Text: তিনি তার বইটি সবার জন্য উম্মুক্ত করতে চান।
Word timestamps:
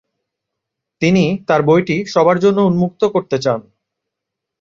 তিনি 1.01 1.23
তার 1.47 1.61
বইটি 1.61 1.97
সবার 2.13 2.37
জন্য 2.39 2.59
উম্মুক্ত 2.61 3.01
করতে 3.15 3.37
চান। 3.39 3.59